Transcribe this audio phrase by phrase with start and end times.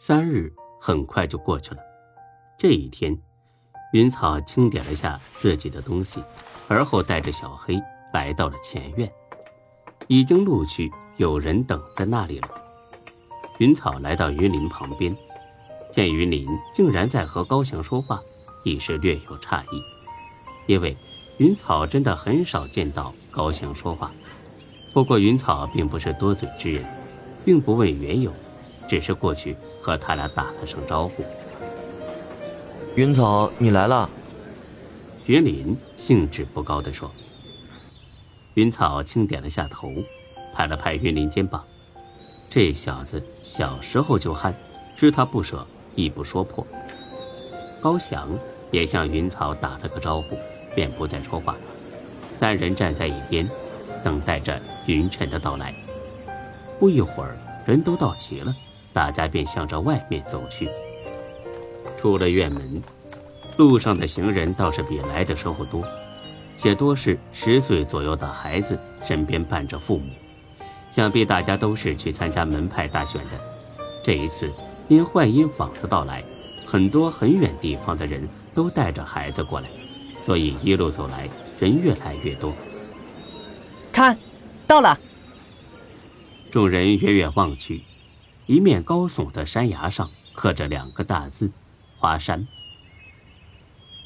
[0.00, 1.80] 三日很快就过去了。
[2.56, 3.18] 这一天，
[3.92, 6.22] 云草清点了下自己的东西，
[6.68, 7.76] 而后带着小黑
[8.12, 9.10] 来到了前院。
[10.06, 12.48] 已经陆续有人等在那里了。
[13.58, 15.14] 云草来到云林旁边，
[15.92, 18.22] 见云林竟然在和高翔说话，
[18.62, 19.82] 已是略有诧异，
[20.68, 20.96] 因为
[21.38, 24.12] 云草真的很少见到高翔说话。
[24.92, 26.86] 不过云草并不是多嘴之人，
[27.44, 28.32] 并不问缘由，
[28.88, 31.22] 只是过去和他俩打了声招呼。
[32.96, 34.08] 云草，你来了。
[35.26, 37.10] 云林兴致不高地说。
[38.54, 39.92] 云草轻点了下头，
[40.52, 41.62] 拍了拍云林肩膀。
[42.50, 44.54] 这小子小时候就憨，
[44.96, 45.64] 知他不舍，
[45.94, 46.66] 亦不说破。
[47.80, 48.30] 高翔
[48.72, 50.36] 也向云草打了个招呼，
[50.74, 51.54] 便不再说话。
[52.38, 53.48] 三人站在一边，
[54.02, 55.74] 等待着云晨的到来。
[56.80, 57.36] 不一会儿，
[57.66, 58.56] 人都到齐了，
[58.98, 60.68] 大家便向着外面走去。
[61.96, 62.82] 出了院门，
[63.56, 65.86] 路上的行人倒是比来的时候多。
[66.56, 70.06] 且多是十岁左右的孩子，身边伴着父母，
[70.90, 73.38] 想必大家都是去参加门派大选的。
[74.02, 74.50] 这一次
[74.88, 76.24] 因幻音坊的到来，
[76.66, 79.68] 很多很远地方的人都带着孩子过来，
[80.20, 81.28] 所以一路走来
[81.60, 82.52] 人越来越多。
[83.92, 84.18] 看，
[84.66, 84.98] 到了！
[86.50, 87.80] 众人远远望去，
[88.48, 91.52] 一面高耸的山崖上刻着两个大字
[91.96, 92.48] “花山”。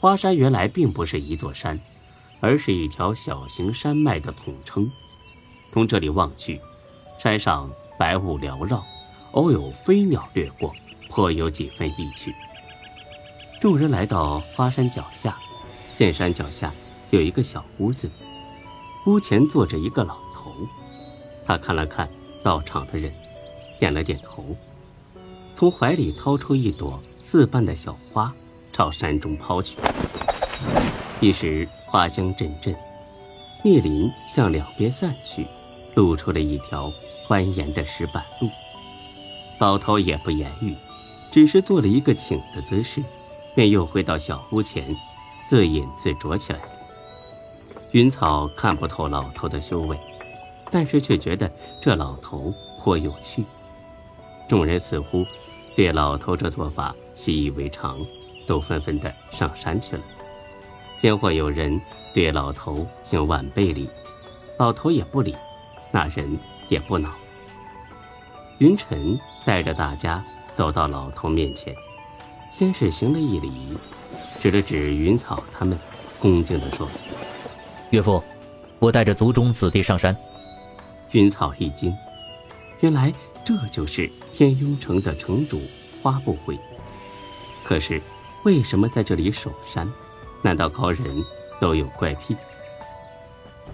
[0.00, 1.78] 花山原来并不是一座山。
[2.40, 4.88] 而是一条小型山脉的统称。
[5.72, 6.60] 从这里望去，
[7.18, 8.80] 山上白雾缭绕，
[9.32, 10.72] 偶有飞鸟掠过，
[11.10, 12.32] 颇有几分意趣。
[13.60, 15.36] 众人来到花山脚下，
[15.96, 16.72] 见山脚下
[17.10, 18.08] 有一个小屋子，
[19.06, 20.52] 屋前坐着一个老头。
[21.44, 22.08] 他看了看
[22.40, 23.12] 到场的人，
[23.78, 24.44] 点了点头，
[25.54, 28.32] 从怀里掏出一朵似瓣的小花，
[28.72, 29.76] 朝山中抛去。
[31.20, 31.68] 一时。
[31.90, 32.76] 花香阵阵，
[33.64, 35.46] 密林向两边散去，
[35.94, 36.92] 露出了一条
[37.28, 38.50] 蜿蜒的石板路。
[39.58, 40.76] 老头也不言语，
[41.32, 43.02] 只是做了一个请的姿势，
[43.54, 44.94] 便又回到小屋前，
[45.48, 46.60] 自饮自酌起来。
[47.92, 49.96] 云草看不透老头的修为，
[50.70, 51.50] 但是却觉得
[51.80, 53.42] 这老头颇有趣。
[54.48, 55.24] 众人似乎
[55.76, 57.98] 对老头这做法习以为常，
[58.46, 60.02] 都纷纷的上山去了。
[60.98, 61.80] 见或有人
[62.12, 63.88] 对老头行晚辈礼，
[64.58, 65.36] 老头也不理，
[65.92, 66.36] 那人
[66.68, 67.10] 也不恼。
[68.58, 71.72] 云晨带着大家走到老头面前，
[72.50, 73.78] 先是行了一礼，
[74.40, 75.78] 指了指云草他们，
[76.18, 76.88] 恭敬地说
[77.90, 78.20] ：“岳父，
[78.80, 80.16] 我带着族中子弟上山。”
[81.12, 81.94] 云草一惊，
[82.80, 83.12] 原来
[83.44, 85.60] 这就是天庸城的城主
[86.02, 86.58] 花不悔。
[87.64, 88.00] 可是
[88.44, 89.90] 为什么在这里守山？
[90.42, 91.04] 难道高人
[91.60, 92.36] 都有怪癖？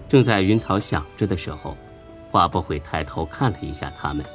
[0.09, 1.75] 正在云草想着的时候，
[2.31, 4.25] 花不悔抬头看了一下他们，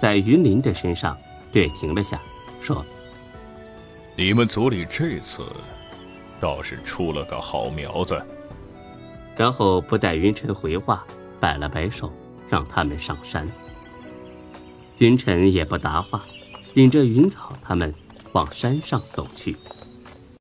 [0.00, 1.16] 在云林的身上
[1.52, 2.20] 略停了下，
[2.60, 2.84] 说
[4.16, 5.44] ：“你们族里这次
[6.40, 8.20] 倒是出了个好苗子。”
[9.36, 11.04] 然后不待云晨回话，
[11.40, 12.12] 摆了摆手，
[12.48, 13.46] 让他们上山。
[14.98, 16.24] 云晨也不答话，
[16.74, 17.92] 领着云草他们
[18.32, 19.56] 往山上走去。